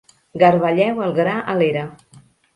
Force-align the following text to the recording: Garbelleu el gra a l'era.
Garbelleu 0.43 1.03
el 1.09 1.13
gra 1.21 1.37
a 1.55 1.57
l'era. 1.61 1.87